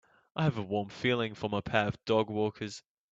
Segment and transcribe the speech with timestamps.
[0.35, 2.81] I have a warm feeling for my pair of dogwalkers.